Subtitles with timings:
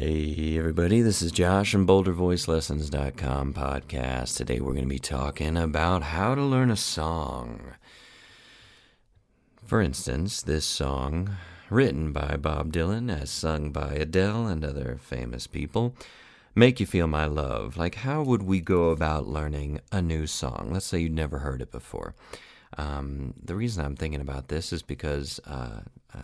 [0.00, 4.36] Hey, everybody, this is Josh from BoulderVoiceLessons.com podcast.
[4.36, 7.72] Today we're going to be talking about how to learn a song.
[9.66, 11.30] For instance, this song,
[11.68, 15.96] written by Bob Dylan, as sung by Adele and other famous people,
[16.54, 17.76] Make You Feel My Love.
[17.76, 20.70] Like, how would we go about learning a new song?
[20.72, 22.14] Let's say you'd never heard it before.
[22.76, 25.80] Um, the reason I'm thinking about this is because uh,
[26.14, 26.20] uh,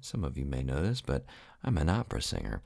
[0.00, 1.24] some of you may know this, but
[1.64, 2.62] I'm an opera singer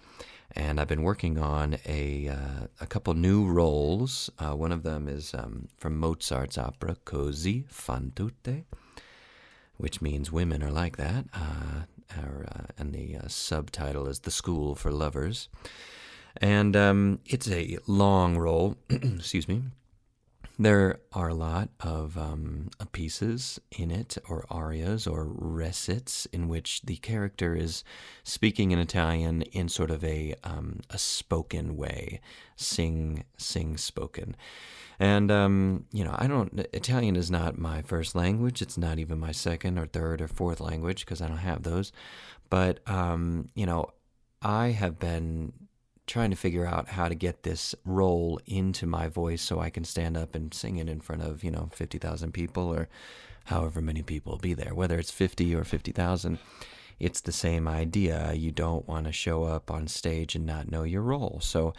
[0.53, 4.31] and I've been working on a uh, a couple new roles.
[4.39, 8.65] Uh, one of them is um, from Mozart's opera Così fan tutte,
[9.77, 14.31] which means women are like that, uh, or, uh, and the uh, subtitle is "The
[14.31, 15.49] School for Lovers,"
[16.37, 18.77] and um, it's a long role.
[18.91, 19.63] excuse me.
[20.59, 26.81] There are a lot of um, pieces in it, or arias, or recits, in which
[26.83, 27.85] the character is
[28.25, 32.21] speaking in Italian in sort of a um, a spoken way,
[32.57, 34.35] sing sing spoken.
[34.99, 36.59] And um, you know, I don't.
[36.73, 38.63] Italian is not my first language.
[38.63, 41.93] It's not even my second or third or fourth language because I don't have those.
[42.49, 43.91] But um, you know,
[44.41, 45.53] I have been
[46.07, 49.85] trying to figure out how to get this role into my voice so I can
[49.85, 52.89] stand up and sing it in front of, you know, 50,000 people or
[53.47, 54.75] however many people be there.
[54.75, 56.39] Whether it's 50 or 50,000,
[56.99, 58.33] it's the same idea.
[58.35, 61.41] You don't want to show up on stage and not know your role.
[61.43, 61.75] So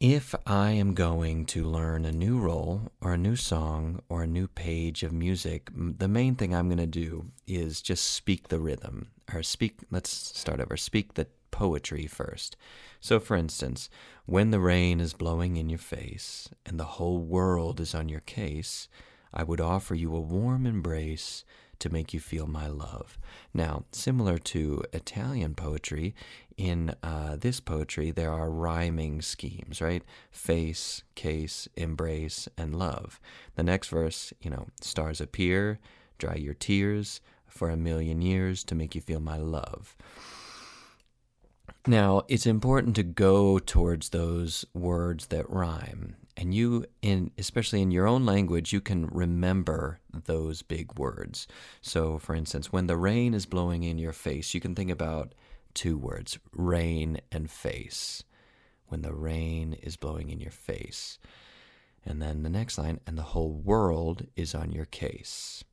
[0.00, 4.26] if I am going to learn a new role or a new song or a
[4.26, 8.60] new page of music, the main thing I'm going to do is just speak the
[8.60, 12.56] rhythm or speak, let's start over, speak the poetry first.
[12.98, 13.88] So, for instance,
[14.26, 18.20] when the rain is blowing in your face and the whole world is on your
[18.20, 18.88] case,
[19.32, 21.44] I would offer you a warm embrace
[21.78, 23.18] to make you feel my love.
[23.52, 26.14] Now, similar to Italian poetry,
[26.56, 30.02] in uh, this poetry, there are rhyming schemes, right?
[30.32, 33.20] Face, case, embrace, and love.
[33.54, 35.78] The next verse, you know, stars appear,
[36.18, 39.96] dry your tears for a million years to make you feel my love.
[41.86, 46.16] Now, it's important to go towards those words that rhyme.
[46.36, 51.46] And you in especially in your own language, you can remember those big words.
[51.82, 55.34] So, for instance, when the rain is blowing in your face, you can think about
[55.74, 58.24] two words, rain and face.
[58.86, 61.18] When the rain is blowing in your face.
[62.04, 65.64] And then the next line, and the whole world is on your case.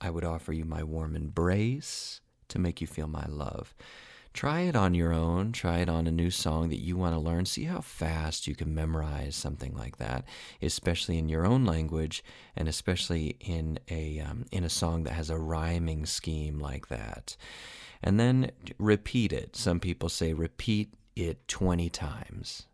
[0.00, 3.74] I would offer you my warm embrace to make you feel my love.
[4.34, 5.52] Try it on your own.
[5.52, 7.46] Try it on a new song that you want to learn.
[7.46, 10.24] See how fast you can memorize something like that,
[10.60, 12.24] especially in your own language,
[12.56, 17.36] and especially in a um, in a song that has a rhyming scheme like that.
[18.02, 19.54] And then repeat it.
[19.54, 22.66] Some people say repeat it 20 times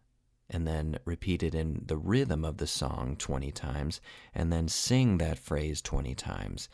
[0.48, 4.00] and then repeat it in the rhythm of the song 20 times,
[4.34, 6.68] and then sing that phrase 20 times.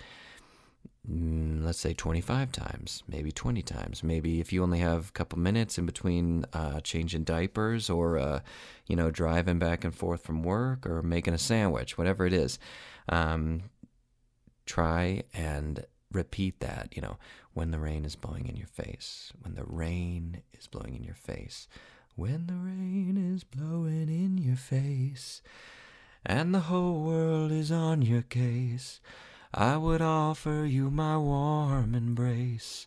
[1.11, 4.03] Mm, let's say 25 times, maybe 20 times.
[4.03, 8.41] Maybe if you only have a couple minutes in between uh, changing diapers or, uh,
[8.87, 12.59] you know, driving back and forth from work or making a sandwich, whatever it is,
[13.09, 13.63] um,
[14.65, 17.19] try and repeat that, you know,
[17.55, 21.15] when the rain is blowing in your face, when the rain is blowing in your
[21.15, 21.69] face,
[22.17, 25.41] when the rain is blowing in your face,
[26.25, 29.01] and the whole world is on your case.
[29.55, 32.87] I would offer you my warm embrace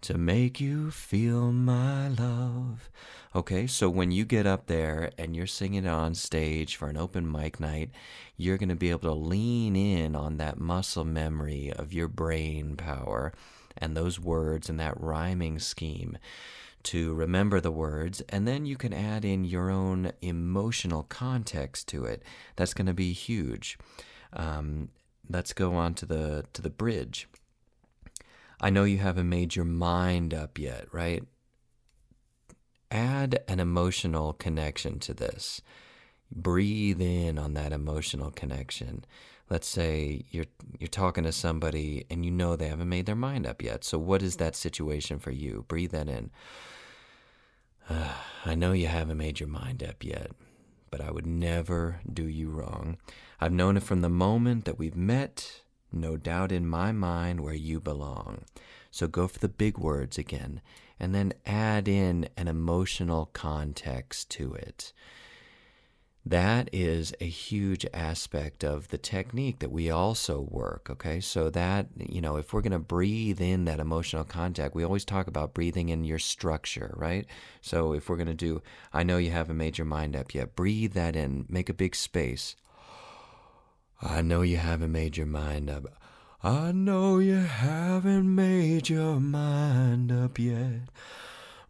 [0.00, 2.90] to make you feel my love.
[3.34, 7.30] Okay, so when you get up there and you're singing on stage for an open
[7.30, 7.90] mic night,
[8.36, 12.76] you're going to be able to lean in on that muscle memory of your brain
[12.76, 13.32] power
[13.78, 16.18] and those words and that rhyming scheme
[16.82, 22.04] to remember the words, and then you can add in your own emotional context to
[22.04, 22.22] it.
[22.56, 23.78] That's going to be huge.
[24.32, 24.88] Um,
[25.32, 27.28] let's go on to the to the bridge.
[28.60, 31.24] I know you haven't made your mind up yet, right?
[32.90, 35.62] Add an emotional connection to this.
[36.30, 39.04] Breathe in on that emotional connection.
[39.50, 40.46] Let's say you're
[40.78, 43.84] you're talking to somebody and you know they haven't made their mind up yet.
[43.84, 45.64] So what is that situation for you?
[45.68, 46.30] Breathe that in.
[47.88, 48.12] Uh,
[48.44, 50.32] I know you haven't made your mind up yet
[50.92, 52.98] but I would never do you wrong.
[53.40, 57.54] I've known it from the moment that we've met, no doubt in my mind where
[57.54, 58.44] you belong.
[58.90, 60.60] So go for the big words again,
[61.00, 64.92] and then add in an emotional context to it.
[66.24, 70.88] That is a huge aspect of the technique that we also work.
[70.88, 71.20] Okay.
[71.20, 75.04] So, that, you know, if we're going to breathe in that emotional contact, we always
[75.04, 77.26] talk about breathing in your structure, right?
[77.60, 80.54] So, if we're going to do, I know you haven't made your mind up yet,
[80.54, 82.54] breathe that in, make a big space.
[84.00, 85.86] I know you haven't made your mind up.
[86.42, 90.88] I know you haven't made your mind up yet.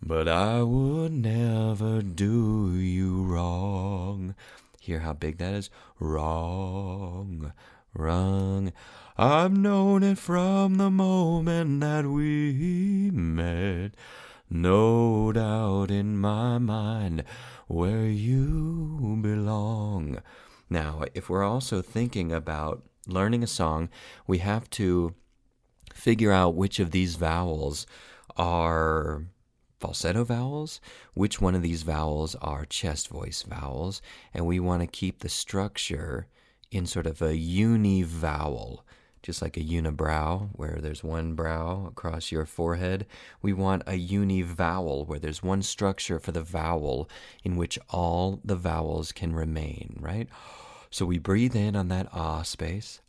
[0.04, 4.34] But I would never do you wrong.
[4.80, 5.70] Hear how big that is?
[6.00, 7.52] Wrong,
[7.94, 8.72] wrong.
[9.16, 13.92] I've known it from the moment that we met.
[14.50, 17.22] No doubt in my mind
[17.68, 20.18] where you belong.
[20.68, 23.88] Now, if we're also thinking about learning a song,
[24.26, 25.14] we have to
[25.94, 27.86] figure out which of these vowels
[28.36, 29.26] are
[29.82, 30.80] falsetto vowels,
[31.12, 34.00] which one of these vowels are chest voice vowels,
[34.32, 36.28] and we want to keep the structure
[36.70, 38.84] in sort of a univowel,
[39.24, 43.06] just like a unibrow, where there's one brow across your forehead.
[43.42, 47.10] We want a univowel, where there's one structure for the vowel
[47.42, 50.28] in which all the vowels can remain, right?
[50.90, 53.01] So we breathe in on that ah space.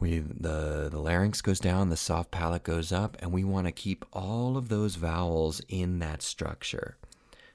[0.00, 3.72] We the the larynx goes down, the soft palate goes up, and we want to
[3.72, 6.96] keep all of those vowels in that structure.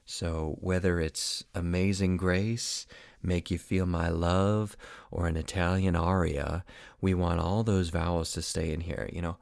[0.06, 2.86] So whether it's Amazing Grace,
[3.22, 4.76] Make You Feel My Love,
[5.10, 6.66] or an Italian aria,
[7.00, 9.10] we want all those vowels to stay in here.
[9.14, 9.38] You know,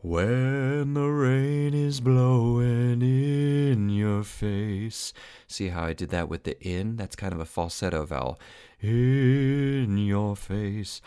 [0.00, 5.12] when the rain is blowing in your face.
[5.46, 6.96] See how I did that with the in?
[6.96, 8.38] That's kind of a falsetto vowel.
[8.80, 11.00] In your face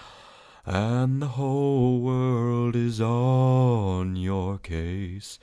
[0.67, 5.39] and the whole world is on your case.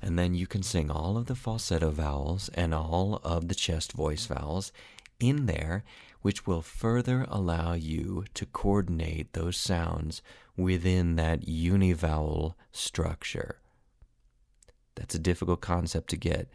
[0.00, 3.92] And then you can sing all of the falsetto vowels and all of the chest
[3.92, 4.72] voice vowels
[5.20, 5.84] in there,
[6.22, 10.22] which will further allow you to coordinate those sounds
[10.56, 13.58] within that univowel structure.
[14.94, 16.48] That's a difficult concept to get,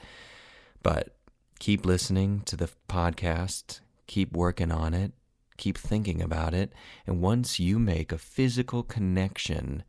[0.82, 1.16] but
[1.60, 5.12] keep listening to the podcast, keep working on it,
[5.60, 6.74] keep thinking about it.
[7.06, 9.84] And once you make a physical connection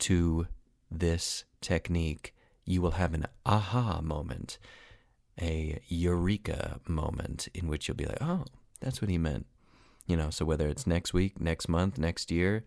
[0.00, 0.46] to
[0.90, 2.34] this technique,
[2.64, 4.58] you will have an aha moment,
[5.40, 8.44] a eureka moment in which you'll be like, oh,
[8.80, 9.46] that's what he meant.
[10.06, 12.64] You know, so whether it's next week, next month, next year,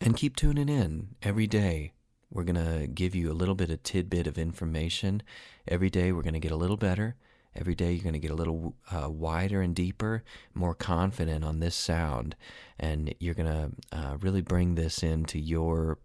[0.00, 1.92] And keep tuning in every day.
[2.30, 5.22] We're going to give you a little bit of tidbit of information.
[5.68, 7.14] Every day, we're going to get a little better.
[7.56, 10.24] Every day you're going to get a little uh, wider and deeper,
[10.54, 12.34] more confident on this sound,
[12.78, 15.98] and you're going to uh, really bring this into your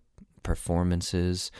[0.43, 1.51] performances,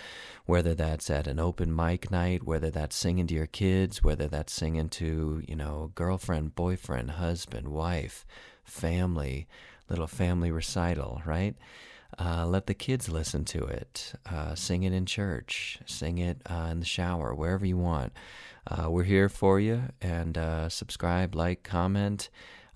[0.46, 4.54] whether that's at an open mic night, whether that's singing to your kids, whether that's
[4.54, 8.26] singing to, you know, girlfriend, boyfriend, husband, wife,
[8.64, 9.48] family,
[9.90, 11.56] little family recital, right?
[12.20, 14.14] Uh, let the kids listen to it.
[14.30, 15.80] Uh, sing it in church.
[15.86, 18.12] Sing it uh, in the shower, wherever you want.
[18.68, 19.84] Uh, we're here for you.
[20.02, 22.30] And uh, subscribe, like, comment.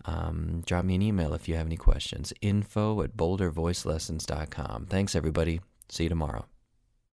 [0.05, 2.33] Um, drop me an email if you have any questions.
[2.41, 4.87] Info at bouldervoicelessons.com.
[4.89, 5.61] Thanks, everybody.
[5.89, 6.52] See you tomorrow.